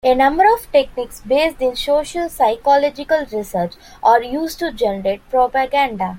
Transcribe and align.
A 0.03 0.15
number 0.15 0.45
of 0.51 0.65
techniques 0.71 1.21
based 1.21 1.61
in 1.61 1.75
social 1.75 2.27
psychological 2.27 3.23
research 3.31 3.73
are 4.01 4.23
used 4.23 4.57
to 4.57 4.71
generate 4.71 5.21
propaganda. 5.29 6.09